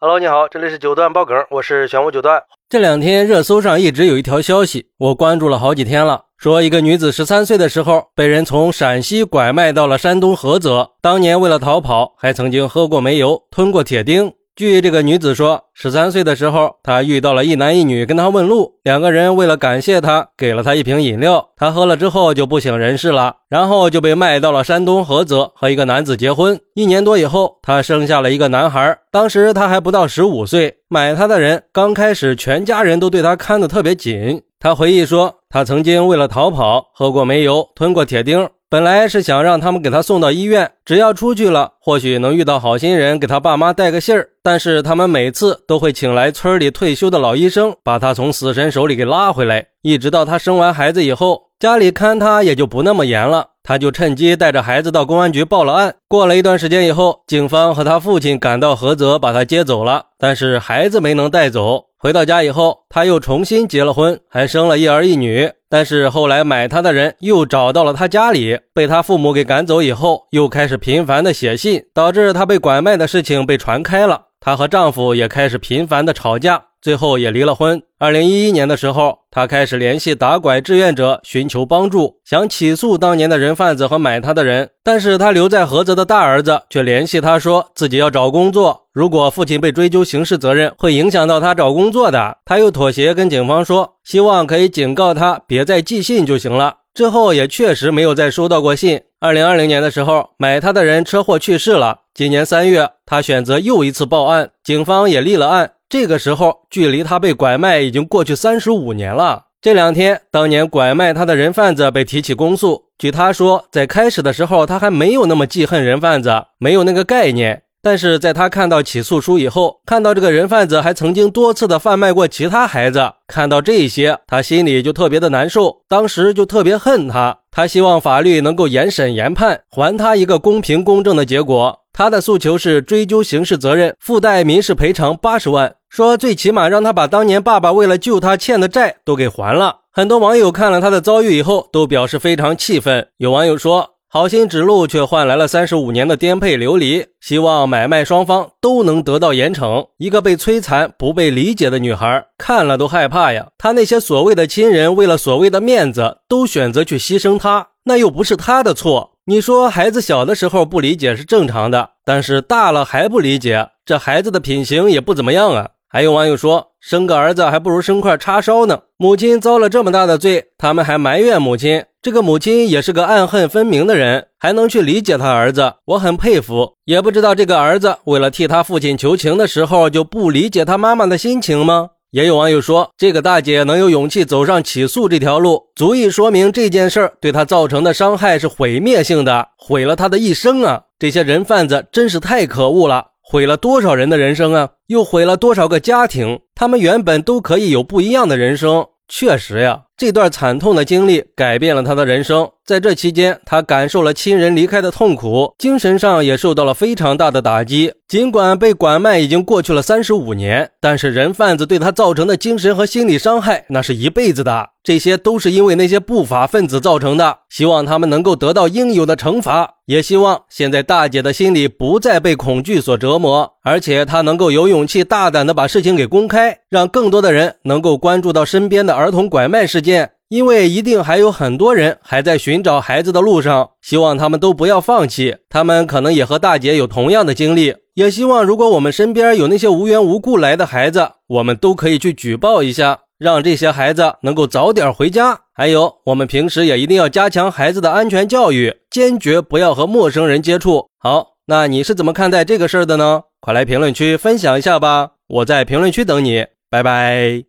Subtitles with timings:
[0.00, 2.40] Hello，你好，这里是九段爆梗，我是玄武九段。
[2.68, 14.32] 这两天热搜上一直有一条消息，我关注了好几天了，说一个女子十三岁的时候被人从陕西拐卖到了山东菏泽，当年为了逃跑，还曾经喝过煤油，吞过铁钉。
[14.58, 26.58] 据这个女子说，十三岁的时候，她遇到了一男一女跟她问路，两个人为了感谢她，给了她一瓶饮料，她喝了之后就不省人事了，然后就被卖到了山东菏泽和一个男子结婚。
[26.74, 30.78] 一年多以后，她生下了一个男孩，当时她还不到十五岁。
[30.88, 34.42] 买她的人刚开始全家人都对她看得特别紧。
[34.58, 38.48] 她回忆说，她曾经为了逃跑，喝过煤油，吞过铁钉。
[38.70, 44.28] 本来是想让他们给他送到医院，只要出去了，或许能遇到好心人给他爸妈带个信儿。
[44.42, 49.68] 但是他们每次都会请来村里退休的老医生，把他从死神手里给拉回来。
[49.80, 55.94] 一直到他生完孩子以后，家里看他也就不那么严了，他就趁机带着孩子到公安局报了案。
[56.06, 61.86] 过了一段时间以后，警方和他父亲赶到菏泽，把他接走了，但是孩子没能带走。
[61.96, 65.50] 回到家以后，他又重新结了婚，还生了一儿一女。
[65.70, 74.28] 但是后来买她的人又找到了她家里，被她父母给赶走以后，又开始频繁的写信，导致她被拐卖的事情被传开了。
[74.40, 76.67] 她和丈夫也开始频繁的吵架。
[76.80, 77.82] 最后也离了婚。
[77.98, 84.70] 二零一一年的时候，他开始联系打拐志愿者寻求帮助，想起诉当年的人贩子和买他的人。
[84.84, 92.38] 但是他留在菏泽的大儿子却联系他说自己要找工作，如果父亲被追究刑事责任，会影响到他找工作的。
[92.44, 96.76] 他又妥协跟警方说，希望可以警告他别再寄信就行了。
[96.94, 99.02] 之后也确实没有再收到过信。
[99.20, 101.98] 二零二零年的时候，买他的人车祸去世了。
[102.14, 105.72] 今年三月，他选择又一次报案，警方也立了案。
[105.90, 109.44] 这个时候，距离他被拐卖已经过去三十五年了。
[109.62, 112.84] 这两天，当年拐卖他的人贩子被提起公诉。
[112.98, 117.62] 据他说，在开始的时候，他还没有那么记恨人贩子，没有那个概念。
[117.80, 125.82] 但是在他看到起诉书以后，看到这个人贩子还曾经多次的贩卖过其他孩子，看到这些，他心里就特别的难受。
[125.88, 131.78] 当时就特别恨他，他希望法律能够严审严判，还他一个公平公正的结果。
[131.92, 139.78] 他的诉求是追究刑事责任，附带民事赔偿八十万，说最起码让他把当年爸爸为了救他欠的债都给还了。
[139.90, 143.08] 很多网友看了他的遭遇以后，都表示非常气愤。
[143.16, 149.88] 有网友说：“好心指路，却换来了三十五年的颠沛流离。”希望买卖双方都能得到严惩。
[149.96, 153.48] 一个被摧残、不被理解的女孩，看了都害怕呀。
[153.58, 159.14] 她那些所谓的亲人，为了所谓的面子，都选择去牺牲她，那又不是她的错。
[159.24, 165.70] 你说孩子小的时候不理解是正常的，但是大了还不理解，这孩子的品行也不怎么样啊。
[165.90, 168.78] 还有网友说，生个儿子还不如生块叉烧呢。
[168.98, 171.82] 母亲遭了这么大的罪，他们还埋怨母亲。
[172.02, 176.74] 这个母亲也是个暗恨分明的人，还能去理解他儿子，我很佩服。
[176.84, 181.88] 也不知道这个儿子为了替他父亲求情的时候，就不理解他妈妈的心情吗？
[182.10, 190.82] 也有网友说，这个大姐能有勇气走上起诉这条路，足以说明这件事儿对她造成的伤害是毁灭性的，毁了她的一生啊！
[190.98, 196.40] 这些人贩子真是太可恶了，毁了多少人的人生啊，又毁了多少个家庭？
[196.54, 198.86] 他们原本都可以有不一样的人生。
[199.06, 202.48] 确实呀，这段惨痛的经历改变了他的人生。
[202.64, 207.92] 在这期间，他感受了亲人离开的痛苦，精神上也受到了非常大的打击。
[208.06, 214.70] 尽管被拐卖已经过去了三十五年，但是人贩子对他造成的精神和心理伤害，那是一辈子的。
[214.84, 217.38] 这些都是因为那些不法分子造成的。
[217.50, 229.87] 希望他们能够得到应有的惩罚，也希望现在大姐的心里不再被恐惧所折磨，而且她能够有勇气大胆的把事情给公开，让更多的人能够关注到身边的儿童拐卖事件。
[230.28, 235.36] 因为一定还有很多人还在寻找孩子的路上，希望他们都不要放弃。
[235.48, 245.40] 他们可能也和大姐有同样的经历，也希望如果我们身边有那些无缘无故来的孩子，我们都可以去举报一下，让这些孩子能够早点回家。
[245.54, 250.86] 还有，我们平时也一定要加强孩子的安全教育，坚决不要和陌生人接触。
[250.98, 253.22] 好，那你是怎么看待这个事儿的呢？
[253.40, 257.47] 快来评论区分享一下吧，我在评论区等你，拜拜。